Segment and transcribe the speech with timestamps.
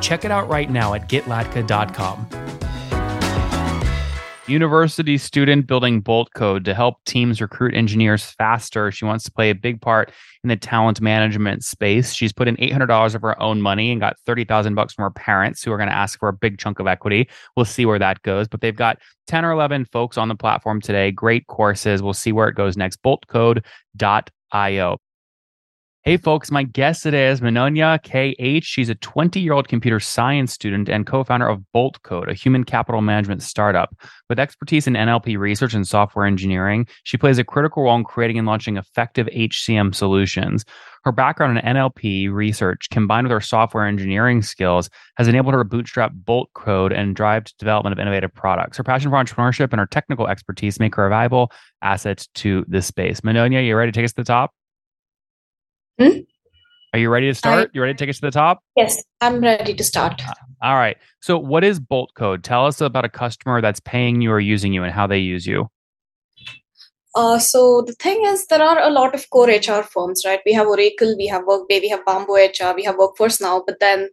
[0.00, 2.48] Check it out right now at getlatka.com.
[4.48, 8.90] University student building Bolt Code to help teams recruit engineers faster.
[8.90, 10.10] She wants to play a big part
[10.42, 12.14] in the talent management space.
[12.14, 15.62] She's put in $800 of her own money and got 30,000 bucks from her parents
[15.62, 17.28] who are going to ask for a big chunk of equity.
[17.56, 20.80] We'll see where that goes, but they've got 10 or 11 folks on the platform
[20.80, 21.10] today.
[21.10, 22.02] Great courses.
[22.02, 23.02] We'll see where it goes next.
[23.02, 24.98] boltcode.io.
[26.08, 28.64] Hey, folks, my guest today is Manonya K.H.
[28.64, 32.32] She's a 20 year old computer science student and co founder of Bolt Code, a
[32.32, 33.94] human capital management startup.
[34.30, 38.38] With expertise in NLP research and software engineering, she plays a critical role in creating
[38.38, 40.64] and launching effective HCM solutions.
[41.04, 45.68] Her background in NLP research, combined with her software engineering skills, has enabled her to
[45.68, 48.78] bootstrap Bolt Code and drive to development of innovative products.
[48.78, 52.86] Her passion for entrepreneurship and her technical expertise make her a valuable asset to this
[52.86, 53.20] space.
[53.20, 54.54] Manonya, you ready to take us to the top?
[55.98, 56.20] Hmm?
[56.92, 57.68] Are you ready to start?
[57.68, 58.62] I, you ready to take us to the top?
[58.76, 60.22] Yes, I'm ready to start.
[60.26, 60.32] Uh,
[60.62, 60.96] all right.
[61.20, 62.42] So, what is Bolt Code?
[62.42, 65.46] Tell us about a customer that's paying you or using you and how they use
[65.46, 65.70] you.
[67.14, 70.40] Uh, so the thing is, there are a lot of core HR firms, right?
[70.46, 73.62] We have Oracle, we have Workday, we have Bamboo HR, we have Workforce Now.
[73.66, 74.08] But then,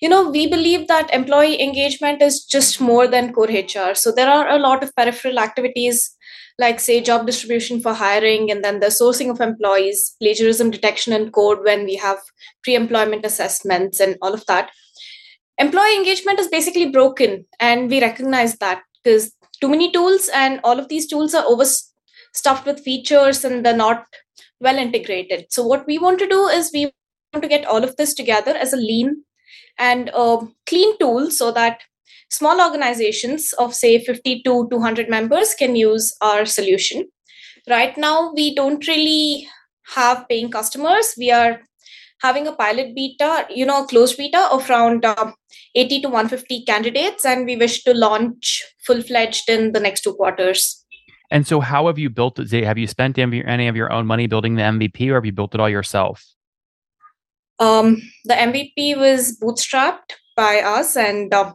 [0.00, 3.94] you know, we believe that employee engagement is just more than core HR.
[3.94, 6.16] So there are a lot of peripheral activities
[6.60, 11.32] like say job distribution for hiring and then the sourcing of employees plagiarism detection and
[11.32, 12.18] code when we have
[12.62, 14.70] pre-employment assessments and all of that.
[15.58, 20.78] Employee engagement is basically broken and we recognize that because too many tools and all
[20.78, 24.04] of these tools are overstuffed with features and they're not
[24.60, 25.46] well integrated.
[25.50, 26.92] So what we want to do is we
[27.32, 29.24] want to get all of this together as a lean
[29.78, 31.80] and a clean tool so that
[32.30, 37.08] small organizations of say 50 to 200 members can use our solution.
[37.68, 39.48] Right now we don't really
[39.94, 41.14] have paying customers.
[41.18, 41.60] We are
[42.22, 45.32] having a pilot beta you know closed beta of around uh,
[45.74, 50.84] 80 to 150 candidates and we wish to launch full-fledged in the next two quarters.
[51.30, 54.26] And so how have you built it have you spent any of your own money
[54.26, 56.24] building the mvp or have you built it all yourself?
[57.58, 61.52] Um, the mvp was bootstrapped by us and uh,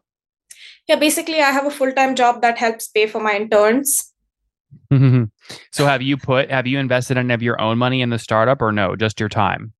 [0.87, 4.13] yeah basically i have a full-time job that helps pay for my interns.
[5.71, 8.61] So have you put have you invested any of your own money in the startup
[8.61, 9.73] or no just your time?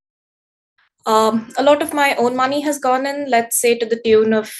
[1.06, 4.34] Um, a lot of my own money has gone in let's say to the tune
[4.34, 4.52] of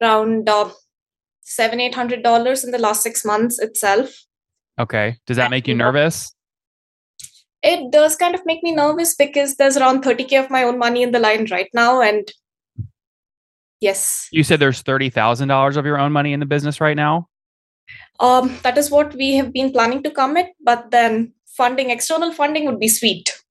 [0.00, 0.70] around uh,
[1.42, 4.10] seven eight hundred dollars in the last six months itself.
[4.78, 5.18] Okay.
[5.26, 6.34] Does that make you nervous?
[7.62, 11.02] It does kind of make me nervous because there's around 30k of my own money
[11.02, 12.28] in the line right now and
[13.82, 14.28] Yes.
[14.30, 17.26] You said there's $30,000 of your own money in the business right now?
[18.20, 22.64] Um, that is what we have been planning to commit, but then funding, external funding
[22.66, 23.42] would be sweet.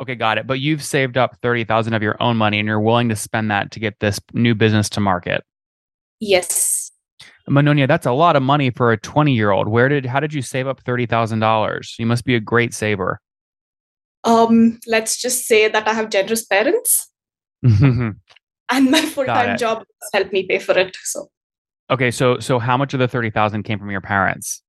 [0.00, 0.46] Okay, got it.
[0.46, 3.70] But you've saved up 30,000 of your own money and you're willing to spend that
[3.72, 5.44] to get this new business to market.
[6.18, 6.90] Yes.
[7.46, 9.68] Manonya, that's a lot of money for a 20 year old.
[9.68, 11.98] Where did, how did you save up $30,000?
[11.98, 13.20] You must be a great saver.
[14.24, 17.10] Um, let's just say that I have generous parents.
[18.70, 21.28] and my full-time job helped me pay for it so.
[21.90, 24.62] Okay so so how much of the 30000 came from your parents?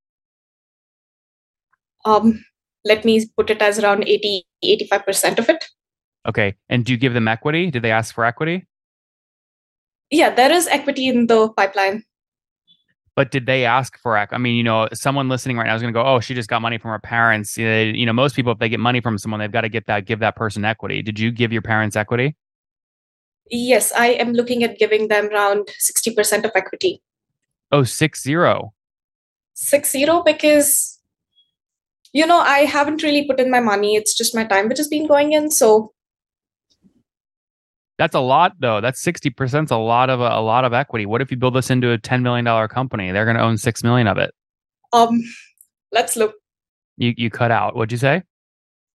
[2.06, 2.44] Um
[2.86, 5.66] let me put it as around 80 85% of it.
[6.28, 7.72] Okay and do you give them equity?
[7.72, 8.68] Did they ask for equity?
[10.12, 12.03] Yeah there is equity in the pipeline.
[13.16, 14.36] But did they ask for equity?
[14.36, 16.50] i mean you know someone listening right now is going to go oh she just
[16.50, 17.57] got money from her parents.
[17.57, 20.06] You know most people if they get money from someone they've got to get that
[20.06, 21.02] give that person equity.
[21.02, 22.36] Did you give your parents equity
[23.49, 27.01] Yes, I am looking at giving them around 60% of equity.
[27.71, 28.73] Oh, six zero.
[29.53, 30.97] Six zero because
[32.13, 33.95] you know, I haven't really put in my money.
[33.95, 35.51] It's just my time which has been going in.
[35.51, 35.94] So
[37.97, 38.81] that's a lot though.
[38.81, 41.05] That's 60% is a lot of a, a lot of equity.
[41.05, 43.11] What if you build this into a $10 million company?
[43.11, 44.31] They're going to own 6 million of it.
[44.94, 45.21] Um,
[45.91, 46.35] let's look.
[46.97, 47.75] You you cut out.
[47.75, 48.23] What'd you say?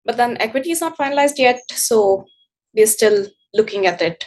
[0.05, 2.25] But then equity is not finalized yet, so
[2.73, 4.25] we're still looking at it.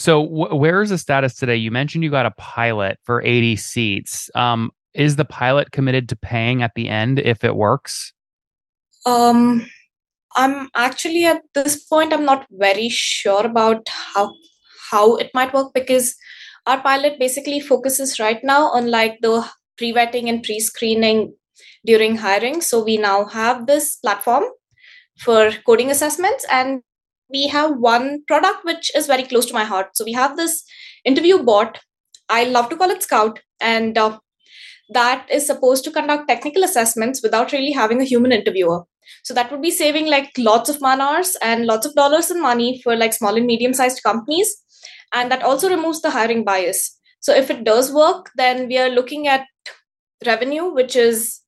[0.00, 1.56] So, wh- where is the status today?
[1.56, 4.30] You mentioned you got a pilot for 80 seats.
[4.34, 8.14] Um, is the pilot committed to paying at the end if it works?
[9.04, 9.66] Um,
[10.36, 12.14] I'm actually at this point.
[12.14, 14.32] I'm not very sure about how
[14.90, 16.16] how it might work because
[16.66, 19.46] our pilot basically focuses right now on like the
[19.76, 21.34] pre-vetting and pre-screening
[21.84, 22.62] during hiring.
[22.62, 24.44] So we now have this platform
[25.18, 26.80] for coding assessments and
[27.32, 29.88] we have one product which is very close to my heart.
[29.94, 30.64] So we have this
[31.04, 31.78] interview bot.
[32.28, 34.18] I love to call it Scout, and uh,
[34.90, 38.84] that is supposed to conduct technical assessments without really having a human interviewer.
[39.24, 42.40] So that would be saving like lots of man hours and lots of dollars and
[42.40, 44.56] money for like small and medium sized companies.
[45.12, 46.96] And that also removes the hiring bias.
[47.20, 49.46] So if it does work, then we are looking at
[50.24, 51.40] revenue, which is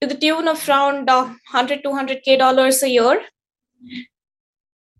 [0.00, 3.20] to the tune of around uh, 100 200k dollars a year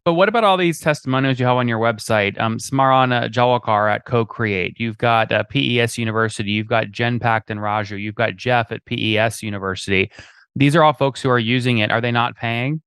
[0.08, 2.40] but what about all these testimonials you have on your website?
[2.40, 4.81] Um, Smaran uh, Jalwalkar at Co-Create.
[4.81, 6.50] You've got uh, PES University.
[6.50, 8.00] You've got Genpact and Raju.
[8.00, 10.10] You've got Jeff at PES University.
[10.56, 11.90] These are all folks who are using it.
[11.90, 12.81] Are they not paying?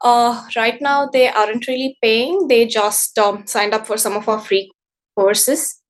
[0.00, 2.48] Uh, right now, they aren't really paying.
[2.48, 4.72] They just um, signed up for some of our free
[5.14, 5.82] courses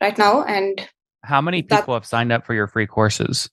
[0.00, 0.44] right now.
[0.44, 0.88] And
[1.24, 3.50] how many people that, have signed up for your free courses?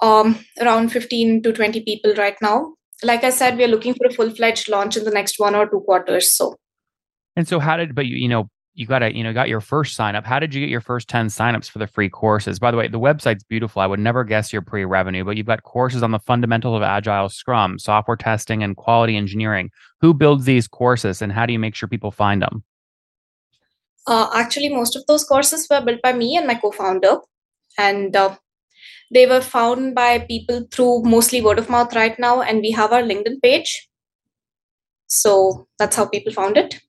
[0.00, 2.72] Um, around 15 to 20 people right now
[3.02, 5.54] like I said, we are looking for a full fledged launch in the next one
[5.54, 6.32] or two quarters.
[6.32, 6.56] So,
[7.36, 9.60] and so how did, but you, you know, you got to, you know, got your
[9.60, 10.24] first sign up.
[10.24, 12.60] How did you get your first 10 signups for the free courses?
[12.60, 13.82] By the way, the website's beautiful.
[13.82, 16.82] I would never guess your pre revenue, but you've got courses on the fundamentals of
[16.82, 19.70] agile scrum, software testing, and quality engineering.
[20.00, 22.62] Who builds these courses and how do you make sure people find them?
[24.06, 27.18] Uh, actually, most of those courses were built by me and my co founder.
[27.76, 28.36] And uh,
[29.10, 32.92] they were found by people through mostly word of mouth right now, and we have
[32.92, 33.88] our LinkedIn page.
[35.06, 36.80] So that's how people found it.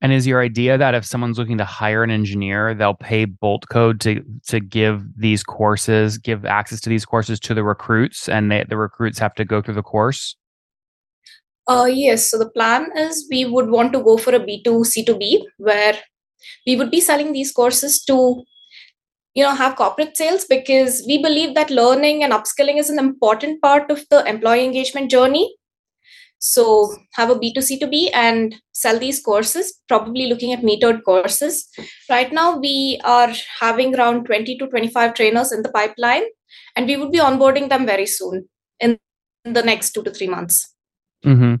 [0.00, 3.68] And is your idea that if someone's looking to hire an engineer, they'll pay Bolt
[3.70, 8.50] Code to to give these courses, give access to these courses to the recruits, and
[8.50, 10.36] they, the recruits have to go through the course?
[11.66, 12.30] Uh, yes.
[12.30, 15.98] So the plan is we would want to go for a B2 C2B where
[16.66, 18.44] we would be selling these courses to
[19.36, 23.60] you know have corporate sales because we believe that learning and upskilling is an important
[23.60, 25.54] part of the employee engagement journey.
[26.38, 31.68] So have a b2c2b and sell these courses probably looking at metered courses.
[32.08, 36.24] Right now we are having around 20 to 25 trainers in the pipeline
[36.74, 38.48] and we would be onboarding them very soon
[38.80, 38.98] in
[39.44, 40.74] the next two to three months.
[41.24, 41.56] Mm-hmm.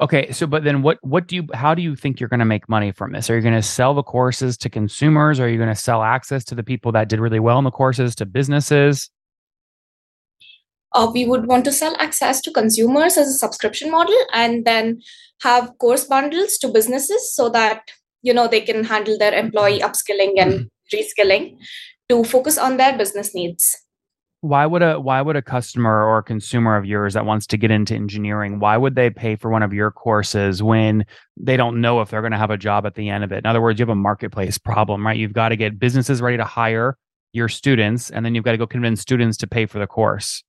[0.00, 2.46] Okay, so but then what what do you how do you think you're going to
[2.46, 3.30] make money from this?
[3.30, 5.40] Are you going to sell the courses to consumers?
[5.40, 7.70] Are you going to sell access to the people that did really well in the
[7.70, 9.10] courses to businesses?
[10.92, 15.00] Uh, we would want to sell access to consumers as a subscription model and then
[15.42, 17.90] have course bundles to businesses so that
[18.22, 20.96] you know they can handle their employee upskilling and mm-hmm.
[20.96, 21.58] reskilling
[22.08, 23.76] to focus on their business needs
[24.46, 27.56] why would a why would a customer or a consumer of yours that wants to
[27.56, 31.04] get into engineering why would they pay for one of your courses when
[31.36, 33.38] they don't know if they're going to have a job at the end of it?
[33.38, 35.16] In other words you have a marketplace problem right?
[35.16, 36.96] You've got to get businesses ready to hire
[37.32, 40.44] your students and then you've got to go convince students to pay for the course.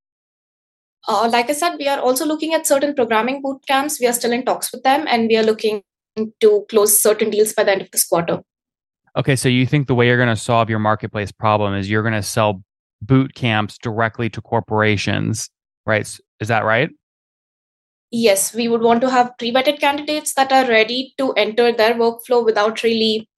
[1.08, 4.00] Uh, like i said we are also looking at certain programming boot camps.
[4.00, 5.82] We are still in talks with them and we are looking
[6.42, 8.42] to close certain deals by the end of this quarter.
[9.16, 12.04] Okay so you think the way you're going to solve your marketplace problem is you're
[12.04, 12.62] going to sell
[13.02, 15.50] boot camps directly to corporations,
[15.86, 16.08] right?
[16.40, 16.90] Is that right?
[18.12, 22.44] Yes, we would want to have pre-vetted candidates that are ready to enter their workflow
[22.44, 23.30] without really,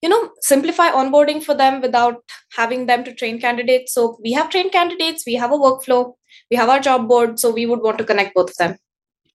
[0.00, 3.92] you know, simplify onboarding for them without having them to train candidates.
[3.92, 6.14] So we have trained candidates, we have a workflow,
[6.50, 7.40] we have our job board.
[7.40, 8.76] So we would want to connect both of them.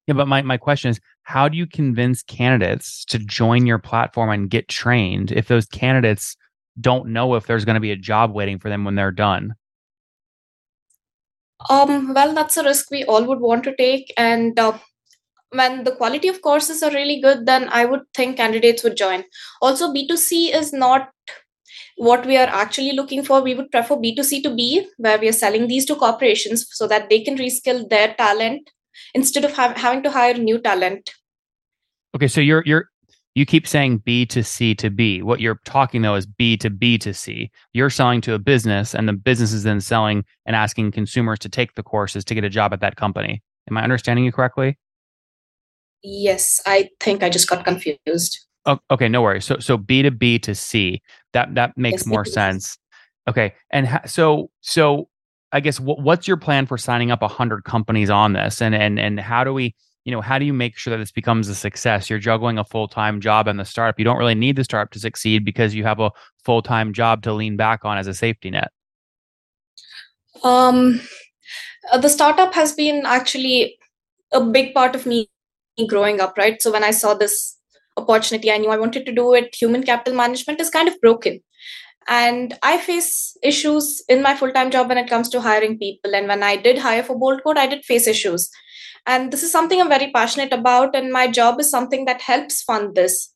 [0.07, 4.29] Yeah, but my, my question is how do you convince candidates to join your platform
[4.29, 6.37] and get trained if those candidates
[6.79, 9.53] don't know if there's going to be a job waiting for them when they're done?
[11.69, 14.13] Um, well, that's a risk we all would want to take.
[14.17, 14.77] And uh,
[15.49, 19.23] when the quality of courses are really good, then I would think candidates would join.
[19.61, 21.09] Also, B2C is not
[21.97, 23.41] what we are actually looking for.
[23.41, 27.09] We would prefer B2C to B, where we are selling these to corporations so that
[27.09, 28.69] they can reskill their talent
[29.13, 31.11] instead of ha- having to hire new talent.
[32.15, 32.89] Okay, so you're you're
[33.37, 35.21] you keep saying B to C to B.
[35.21, 37.51] What you're talking though is B to B to C.
[37.71, 41.49] You're selling to a business, and the business is then selling and asking consumers to
[41.49, 43.43] take the courses to get a job at that company.
[43.69, 44.79] Am I understanding you correctly?
[46.01, 48.39] Yes, I think I just got confused.
[48.65, 49.45] Oh, okay, no worries.
[49.45, 50.99] So so B to B to C.
[51.33, 52.79] That that makes yes, more sense.
[53.27, 55.09] Okay, and ha- so so
[55.51, 58.99] I guess w- what's your plan for signing up hundred companies on this, and and
[58.99, 59.75] and how do we
[60.07, 62.63] you know how do you make sure that this becomes a success you're juggling a
[62.63, 65.83] full-time job and the startup you don't really need the startup to succeed because you
[65.83, 66.11] have a
[66.43, 68.71] full-time job to lean back on as a safety net
[70.43, 71.01] um
[71.91, 73.77] uh, the startup has been actually
[74.31, 75.29] a big part of me
[75.87, 77.57] growing up right so when i saw this
[77.97, 81.41] opportunity I knew I wanted to do it, human capital management is kind of broken.
[82.07, 86.15] And I face issues in my full time job when it comes to hiring people.
[86.15, 88.49] And when I did hire for Bolt Code, I did face issues.
[89.07, 90.95] And this is something I'm very passionate about.
[90.95, 93.33] And my job is something that helps fund this.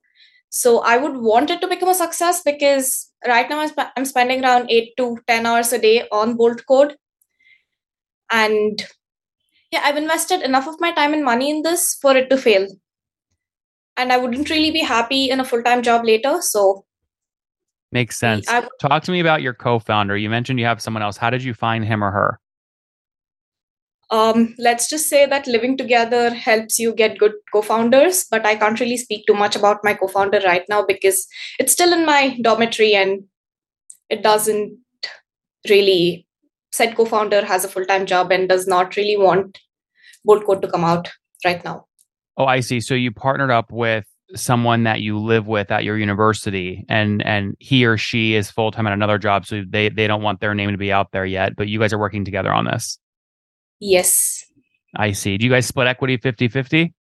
[0.50, 4.04] So I would want it to become a success because right now I'm, sp- I'm
[4.04, 6.98] spending around eight to 10 hours a day on Bolt Code.
[8.30, 8.86] And
[9.72, 12.68] yeah, I've invested enough of my time and money in this for it to fail.
[13.96, 16.42] And I wouldn't really be happy in a full time job later.
[16.42, 16.86] So
[17.94, 18.48] Makes sense.
[18.50, 20.16] I, Talk to me about your co-founder.
[20.16, 21.18] You mentioned you have someone else.
[21.18, 22.40] How did you find him or her?
[24.12, 28.80] Um, let's just say that living together helps you get good co-founders, but I can't
[28.80, 31.26] really speak too much about my co-founder right now because
[31.60, 33.24] it's still in my dormitory and
[34.10, 34.78] it doesn't
[35.70, 36.28] really
[36.74, 39.60] said co-founder has a full-time job and does not really want
[40.26, 41.10] Bolt Code to come out
[41.46, 41.86] right now.
[42.36, 42.82] Oh, I see.
[42.82, 47.56] So you partnered up with someone that you live with at your university and and
[47.60, 50.56] he or she is full time at another job so they they don't want their
[50.56, 52.98] name to be out there yet but you guys are working together on this
[53.82, 54.46] yes.
[54.96, 55.38] I see.
[55.38, 56.94] Do you guys split equity 50-50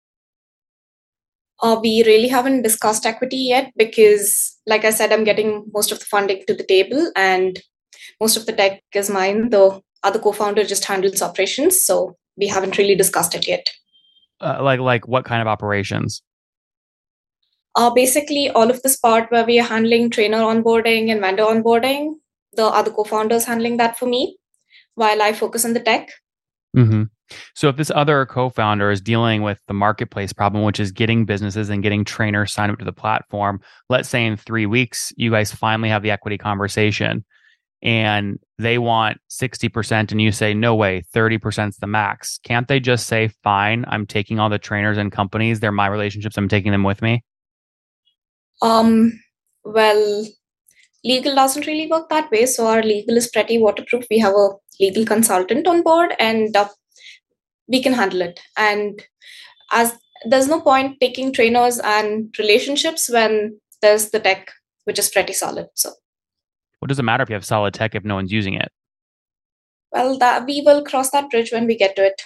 [1.61, 5.99] uh, we really haven't discussed equity yet because like i said i'm getting most of
[5.99, 7.59] the funding to the table and
[8.21, 9.51] most of the tech is mine.
[9.51, 13.69] The other co-founder just handles operations so we haven't really discussed it yet.
[14.41, 16.23] Uh, like like what kind of operations?
[17.75, 22.15] Uh, basically, all of this part where we are handling trainer onboarding and vendor onboarding,
[22.55, 24.37] the other co-founders handling that for me,
[24.95, 26.11] while I focus on the tech.
[26.77, 27.05] Mm-hmm.
[27.55, 31.69] So if this other co-founder is dealing with the marketplace problem, which is getting businesses
[31.69, 35.53] and getting trainers signed up to the platform, let's say in three weeks you guys
[35.53, 37.25] finally have the equity conversation,
[37.83, 42.39] and they want sixty percent, and you say no way, thirty percent is the max.
[42.45, 46.37] Can't they just say, fine, I'm taking all the trainers and companies, they're my relationships,
[46.37, 47.25] I'm taking them with me?
[48.63, 49.13] Um,
[49.65, 50.27] well,
[51.05, 52.47] legal doesn't really work that way.
[52.47, 54.07] So our legal is pretty waterproof.
[54.11, 54.51] We have a
[54.81, 56.69] legal consultant on board, and uh,
[57.69, 58.41] we can handle it.
[58.57, 59.03] And
[59.73, 64.51] as there's no point taking trainers and relationships when there's the tech,
[64.85, 65.67] which is pretty solid.
[65.75, 65.93] So,
[66.81, 68.69] what does it matter if you have solid tech if no one's using it?
[69.93, 72.23] Well, that we will cross that bridge when we get to it.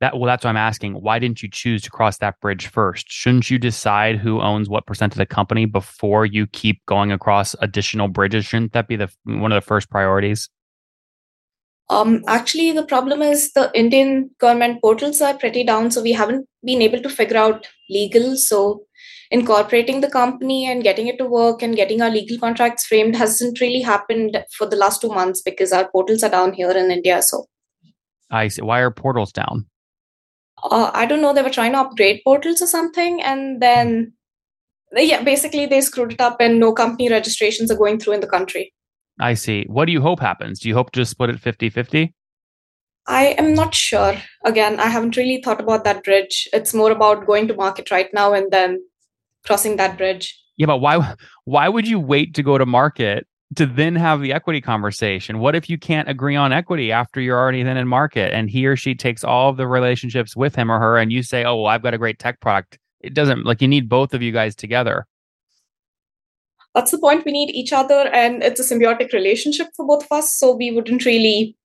[0.00, 0.94] That well, that's what I'm asking.
[0.94, 3.10] Why didn't you choose to cross that bridge first?
[3.10, 7.56] Shouldn't you decide who owns what percent of the company before you keep going across
[7.60, 8.46] additional bridges?
[8.46, 10.48] Shouldn't that be the one of the first priorities?
[11.90, 16.46] Um, actually, the problem is the Indian government portals are pretty down, so we haven't
[16.62, 18.36] been able to figure out legal.
[18.36, 18.82] So,
[19.30, 23.60] incorporating the company and getting it to work and getting our legal contracts framed hasn't
[23.60, 27.22] really happened for the last two months because our portals are down here in India.
[27.22, 27.46] So,
[28.30, 28.62] I see.
[28.62, 29.66] Why are portals down?
[30.64, 33.22] Uh, I don't know, they were trying to upgrade portals or something.
[33.22, 34.12] And then,
[34.92, 38.26] yeah, basically they screwed it up and no company registrations are going through in the
[38.26, 38.72] country.
[39.20, 39.64] I see.
[39.68, 40.60] What do you hope happens?
[40.60, 42.14] Do you hope to split it 50 50?
[43.08, 44.14] I am not sure.
[44.44, 46.46] Again, I haven't really thought about that bridge.
[46.52, 48.82] It's more about going to market right now and then
[49.46, 50.38] crossing that bridge.
[50.58, 54.32] Yeah, but why why would you wait to go to market to then have the
[54.32, 55.38] equity conversation.
[55.38, 58.66] What if you can't agree on equity after you're already then in market and he
[58.66, 61.56] or she takes all of the relationships with him or her and you say, oh,
[61.56, 62.78] well, I've got a great tech product?
[63.00, 65.06] It doesn't like you need both of you guys together.
[66.74, 67.24] That's the point.
[67.24, 70.34] We need each other and it's a symbiotic relationship for both of us.
[70.34, 71.56] So we wouldn't really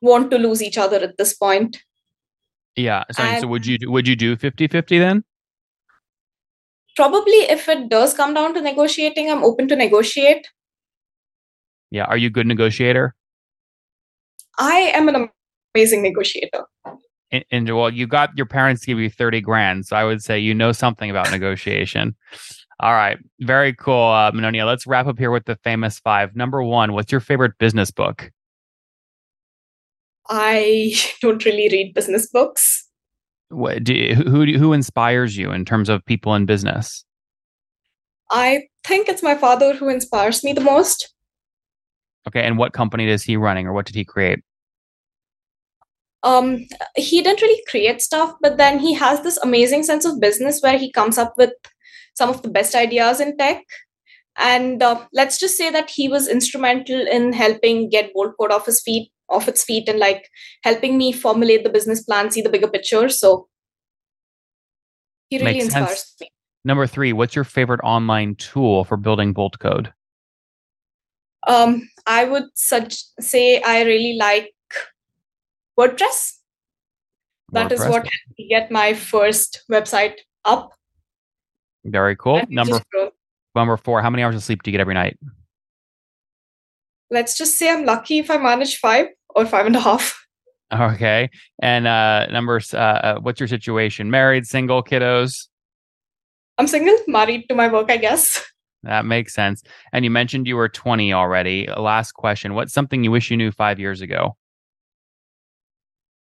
[0.00, 1.82] want to lose each other at this point.
[2.76, 3.02] Yeah.
[3.10, 5.24] So, and so would you would you do 50-50 then?
[6.94, 10.46] Probably if it does come down to negotiating, I'm open to negotiate
[11.90, 12.04] yeah.
[12.04, 13.14] Are you a good negotiator?
[14.58, 15.28] I am an
[15.74, 16.64] amazing negotiator.
[17.30, 19.86] And, and, well, you got your parents to give you 30 grand.
[19.86, 22.16] So I would say you know something about negotiation.
[22.80, 23.18] All right.
[23.40, 24.64] Very cool, uh, Manonia.
[24.64, 26.34] Let's wrap up here with the famous five.
[26.36, 28.30] Number one, what's your favorite business book?
[30.28, 32.86] I don't really read business books.
[33.50, 37.04] What, do you, who, who inspires you in terms of people in business?
[38.30, 41.14] I think it's my father who inspires me the most.
[42.26, 44.40] Okay, and what company is he running, or what did he create?
[46.22, 50.60] Um, he didn't really create stuff, but then he has this amazing sense of business
[50.60, 51.52] where he comes up with
[52.14, 53.62] some of the best ideas in tech.
[54.36, 58.66] And uh, let's just say that he was instrumental in helping get Bolt Code off
[58.66, 60.28] his feet, off its feet, and like
[60.62, 63.08] helping me formulate the business plan, see the bigger picture.
[63.08, 63.48] So
[65.30, 66.14] he really Makes inspires sense.
[66.20, 66.30] me.
[66.64, 69.92] Number three, what's your favorite online tool for building Bolt Code?
[71.46, 74.52] Um, I would such say I really like
[75.78, 76.34] WordPress.
[77.52, 77.72] That WordPress.
[77.72, 80.72] is what helped me get my first website up.
[81.84, 82.38] Very cool.
[82.38, 82.80] And Number
[83.54, 84.02] number four.
[84.02, 85.18] How many hours of sleep do you get every night?
[87.10, 90.26] Let's just say I'm lucky if I manage five or five and a half.
[90.72, 91.30] Okay.
[91.62, 92.74] And uh numbers.
[92.74, 94.10] Uh, uh, what's your situation?
[94.10, 95.48] Married, single, kiddos?
[96.58, 98.44] I'm single, married to my work, I guess.
[98.82, 99.62] That makes sense.
[99.92, 101.68] And you mentioned you were 20 already.
[101.68, 102.54] Uh, last question.
[102.54, 104.36] What's something you wish you knew five years ago?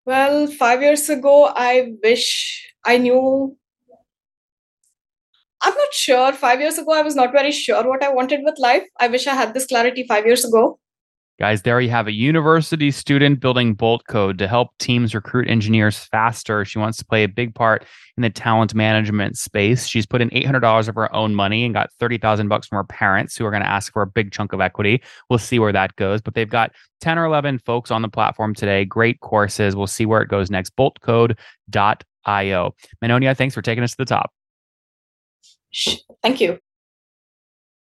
[0.06, 3.58] Well, five years ago, I wish I knew.
[5.62, 6.34] I'm not sure.
[6.34, 8.84] Five years ago, I was not very sure what I wanted with life.
[9.00, 10.78] I wish I had this clarity five years ago.
[11.40, 15.98] Guys, there you have a university student building Bolt code to help teams recruit engineers
[15.98, 16.64] faster.
[16.64, 17.86] She wants to play a big part
[18.18, 19.88] in the talent management space.
[19.88, 23.36] She's put in $800 of her own money and got 30,000 bucks from her parents
[23.36, 25.02] who are going to ask for a big chunk of equity.
[25.28, 26.72] We'll see where that goes, but they've got
[27.02, 28.86] 10 or 11 folks on the platform today.
[28.86, 29.76] Great courses.
[29.76, 30.76] We'll see where it goes next.
[30.76, 31.36] Boltcode.io.
[33.04, 34.32] Manonia, thanks for taking us to the top.
[36.22, 36.60] Thank you.